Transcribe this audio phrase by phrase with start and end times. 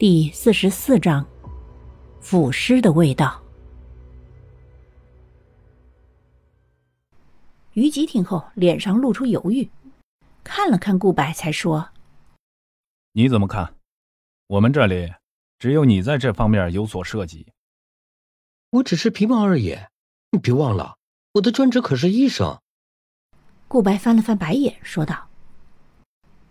[0.00, 1.28] 第四十四章，
[2.22, 3.38] 腐尸的味道。
[7.74, 9.68] 于吉听后，脸上露出犹豫，
[10.42, 11.90] 看了看顾白，才说
[13.12, 13.74] ：“你怎么看？
[14.46, 15.12] 我们这里
[15.58, 17.48] 只有你在这方面有所涉及。
[18.70, 19.76] 我只是皮毛而已，
[20.30, 20.96] 你别忘了，
[21.34, 22.58] 我的专职可是医生。”
[23.68, 25.28] 顾白翻了翻白眼，说道。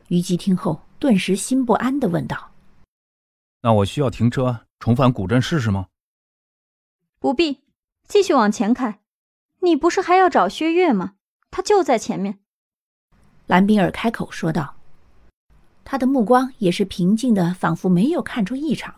[0.10, 2.49] 于吉听后，顿时心不安的问道。
[3.62, 5.88] 那我需要停车重返古镇试试吗？
[7.20, 7.60] 不必，
[8.08, 9.00] 继续往前开。
[9.60, 11.16] 你不是还要找薛岳吗？
[11.52, 12.40] 他就在前面。
[13.48, 14.76] 蓝冰儿开口说道，
[15.84, 18.96] 他的目光也是平静的，仿佛没有看出异常，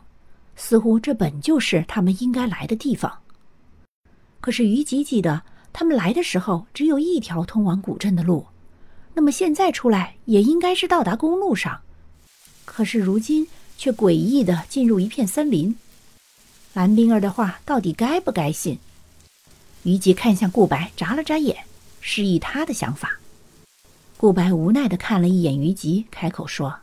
[0.56, 3.24] 似乎这本就是他们应该来的地方。
[4.40, 5.42] 可是于吉记得，
[5.74, 8.46] 他们来的时候只有一条通往古镇的路，
[9.16, 11.82] 那么现在出来也应该是到达公路上。
[12.64, 13.48] 可是如今。
[13.82, 15.76] 却诡异的进入一片森林，
[16.76, 18.78] 蓝冰儿的话到底该不该信？
[19.82, 21.66] 于吉看向顾白，眨了眨眼，
[22.00, 23.20] 示意他的想法。
[24.18, 26.82] 顾白无奈的看了一眼于吉，开口说：“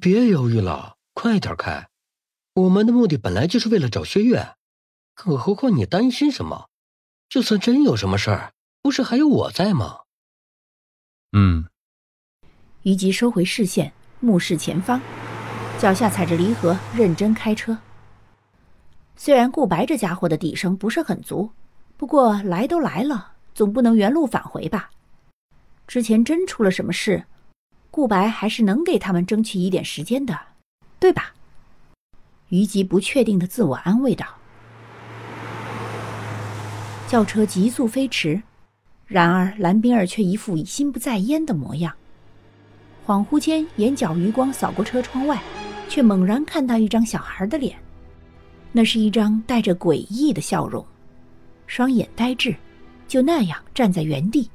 [0.00, 1.88] 别犹豫了，快点开！
[2.54, 4.54] 我们的目的本来就是为了找薛岳，
[5.14, 6.68] 更何况你担心什么？
[7.28, 10.02] 就算真有什么事儿，不是还有我在吗？”
[11.36, 11.64] 嗯。
[12.84, 15.00] 于吉收回视线，目视前方。
[15.78, 17.76] 脚下踩着离合，认真开车。
[19.16, 21.50] 虽然顾白这家伙的底声不是很足，
[21.96, 24.90] 不过来都来了，总不能原路返回吧？
[25.86, 27.24] 之前真出了什么事，
[27.90, 30.38] 顾白还是能给他们争取一点时间的，
[30.98, 31.34] 对吧？
[32.48, 34.26] 于吉不确定的自我安慰道。
[37.06, 38.42] 轿车急速飞驰，
[39.06, 41.92] 然而蓝冰儿却一副心不在焉的模样。
[43.06, 45.40] 恍惚间，眼角余光扫过车窗外。
[45.94, 47.78] 却猛然看到一张小孩的脸，
[48.72, 50.84] 那是一张带着诡异的笑容，
[51.68, 52.52] 双眼呆滞，
[53.06, 54.50] 就那样站在原地。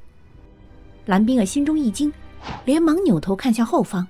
[1.06, 2.12] 蓝冰儿心中一惊，
[2.66, 4.06] 连忙扭头看向后方，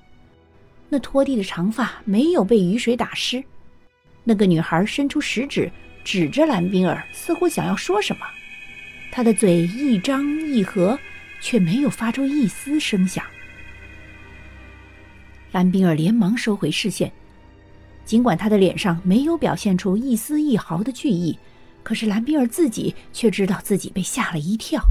[0.89, 3.41] 那拖地的长发没有被雨水打湿。
[4.25, 5.71] 那个女孩伸出食指
[6.03, 8.27] 指着蓝冰儿，似乎想要说什么，
[9.13, 10.99] 她的嘴一张一合，
[11.41, 13.25] 却没有发出一丝声响。
[15.53, 17.13] 蓝冰儿连忙收回视线，
[18.11, 21.39] 尽管他的脸上没有表现出一丝一毫的惧意，
[21.85, 24.83] 可是蓝冰儿自己却知道自己被吓了一跳。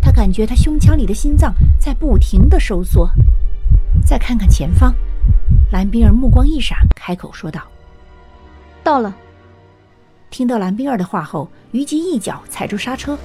[0.00, 3.10] 他感觉他胸腔里的心脏在不停的收缩。
[4.06, 4.94] 再看看前方，
[5.72, 7.60] 蓝冰儿目光一闪，开口说道
[8.84, 9.12] ：“到了。”
[10.30, 13.18] 听到蓝冰儿的话后，虞姬一脚踩住刹车，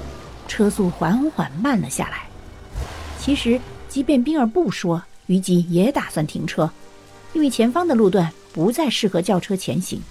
[0.48, 2.24] 车速缓缓慢了下来。
[3.20, 5.04] 其实，即便冰儿不说。
[5.28, 6.68] 虞姬也打算停车，
[7.34, 10.02] 因为前方的路段不再适合轿车前行，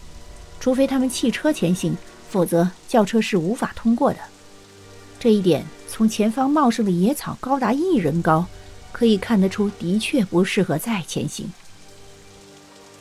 [0.61, 1.97] 除非他们弃车前行，
[2.31, 4.21] 否则轿车是无法通过的。
[5.19, 8.47] 这一点从前方茂盛的野草高达一人高，
[8.93, 11.53] 可以看得出，的确不适合再前行。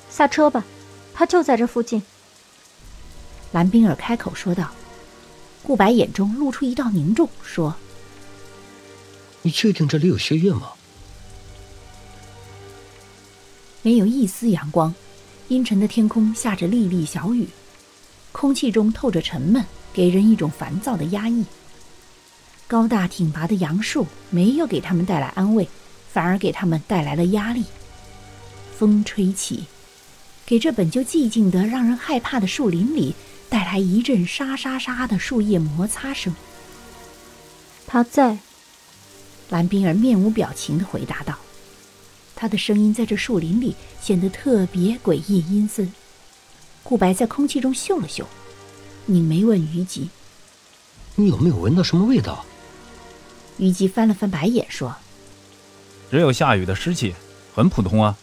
[0.09, 0.65] 下车吧，
[1.13, 2.01] 他就在这附近。
[3.51, 4.71] 蓝冰儿开口说道。
[5.61, 7.75] 顾白眼中露出一道凝重，说
[9.43, 10.71] ：“你确定这里有薛岳吗？”
[13.83, 14.93] 没有一丝阳光，
[15.47, 17.47] 阴沉的天空下着沥沥小雨，
[18.31, 19.63] 空气中透着沉闷，
[19.93, 21.45] 给人一种烦躁的压抑。
[22.67, 25.69] 高大挺拔的杨树没有给他们带来安慰，
[26.11, 27.63] 反而给他们带来了压力。
[28.75, 29.65] 风吹起，
[30.47, 33.13] 给这本就寂静的让人害怕的树林里
[33.47, 36.35] 带来一阵沙沙沙的树叶摩擦声。
[37.85, 38.39] 他在，
[39.49, 41.37] 蓝冰儿面无表情的回答道。
[42.35, 45.91] 他的声音在这树林里显得特别诡异阴森。
[46.83, 48.27] 顾白在空气中嗅了嗅，
[49.05, 50.09] 拧眉问于吉
[51.15, 52.45] ：“你有没有闻到什么味道？”
[53.57, 54.95] 于吉翻了翻白眼说
[56.11, 57.15] ：“只有下雨的湿气，
[57.55, 58.17] 很普通啊。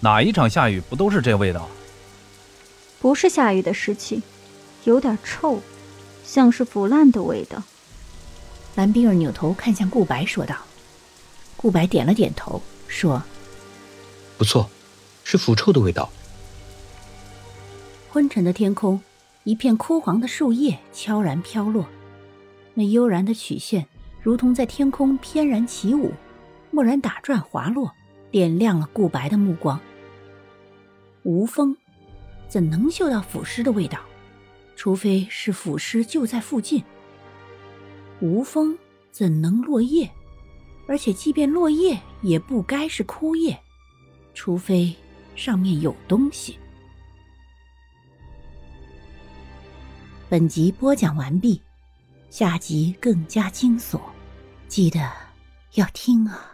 [0.00, 1.68] 哪一场下雨不都是这味道
[3.00, 4.22] ？”“不是下雨的湿气，
[4.84, 5.60] 有点臭，
[6.24, 7.62] 像是腐烂的味道。”
[8.76, 10.56] 蓝冰儿扭头看向顾白说道。
[11.56, 12.62] 顾白点了点头。
[12.94, 13.20] 说
[14.38, 14.70] ：“不错，
[15.24, 16.08] 是腐臭的味道。”
[18.08, 19.02] 昏沉的天空，
[19.42, 21.84] 一片枯黄的树叶悄然飘落，
[22.72, 23.84] 那悠然的曲线
[24.22, 26.12] 如同在天空翩然起舞，
[26.70, 27.92] 蓦然打转滑落，
[28.30, 29.80] 点亮了顾白的目光。
[31.24, 31.76] 无风，
[32.48, 33.98] 怎能嗅到腐尸的味道？
[34.76, 36.84] 除非是腐尸就在附近。
[38.20, 38.78] 无风，
[39.10, 40.08] 怎能落叶？
[40.86, 43.56] 而且，即便落叶，也不该是枯叶，
[44.32, 44.96] 除非
[45.36, 46.58] 上面有东西。
[50.30, 51.60] 本集播讲完毕，
[52.30, 54.00] 下集更加惊悚，
[54.68, 55.12] 记得
[55.74, 56.53] 要听啊！